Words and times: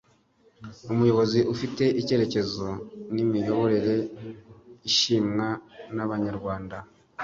umuyobozi 0.91 1.39
ufite 1.53 1.83
icyerekezo 2.01 2.67
n’imiyoborere 3.13 3.95
ishimwa 4.89 5.47
n’Abanyarwanda 5.95 6.77